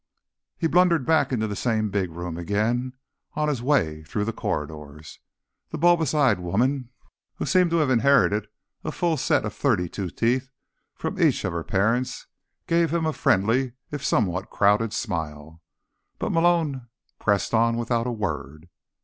He 0.57 0.65
blundered 0.65 1.05
back 1.05 1.31
into 1.31 1.45
the 1.45 1.55
same 1.55 1.91
big 1.91 2.09
room 2.09 2.35
again, 2.35 2.93
on 3.35 3.47
his 3.49 3.61
way 3.61 4.01
through 4.01 4.25
the 4.25 4.33
corridors. 4.33 5.19
The 5.69 5.77
bulbous 5.77 6.15
eyed 6.15 6.39
woman, 6.39 6.89
who 7.35 7.45
seemed 7.45 7.69
to 7.69 7.75
have 7.77 7.91
inherited 7.91 8.47
a 8.83 8.91
full 8.91 9.15
set 9.15 9.45
of 9.45 9.53
thirty 9.53 9.87
two 9.87 10.09
teeth 10.09 10.49
from 10.95 11.21
each 11.21 11.45
of 11.45 11.53
her 11.53 11.63
parents, 11.63 12.25
gave 12.65 12.91
him 12.91 13.05
a 13.05 13.13
friendly 13.13 13.73
if 13.91 14.03
somewhat 14.03 14.49
crowded 14.49 14.91
smile, 14.91 15.61
but 16.17 16.31
Malone 16.31 16.87
pressed 17.19 17.53
on 17.53 17.77
without 17.77 18.07
a 18.07 18.11
word. 18.11 18.69